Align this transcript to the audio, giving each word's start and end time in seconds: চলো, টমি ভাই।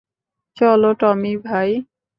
চলো, 0.57 0.89
টমি 0.93 1.33
ভাই। 1.45 1.69